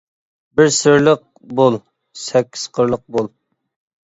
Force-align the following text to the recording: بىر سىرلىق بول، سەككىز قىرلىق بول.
بىر 0.59 0.71
سىرلىق 0.77 1.21
بول، 1.59 1.77
سەككىز 2.23 2.65
قىرلىق 2.79 3.05
بول. 3.19 3.31